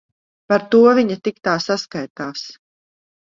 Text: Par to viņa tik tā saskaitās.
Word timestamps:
Par 0.51 0.63
to 0.75 0.79
viņa 0.99 1.17
tik 1.27 1.37
tā 1.49 1.53
saskaitās. 1.65 2.47